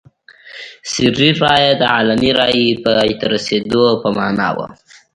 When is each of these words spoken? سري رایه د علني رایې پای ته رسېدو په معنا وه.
سري 0.91 1.29
رایه 1.41 1.71
د 1.77 1.83
علني 1.95 2.31
رایې 2.39 2.67
پای 2.83 3.09
ته 3.19 3.25
رسېدو 3.33 3.83
په 4.01 4.09
معنا 4.17 4.49
وه. 4.57 4.67